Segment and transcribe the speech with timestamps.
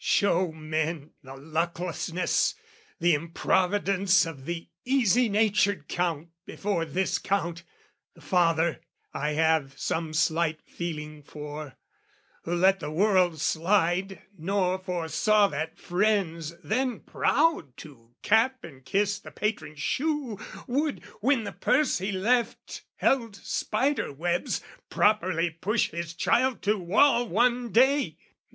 [0.03, 2.55] Show men the lucklessness,
[2.99, 7.61] the improvidence Of the easy natured Count before this Count,
[8.15, 8.81] The father
[9.13, 11.77] I have some slight feeling for,
[12.45, 19.19] Who let the world slide, nor foresaw that friends Then proud to cap and kiss
[19.19, 26.15] the patron's shoe, Would, when the purse he left held spider webs, Properly push his
[26.15, 28.17] child to wall one day!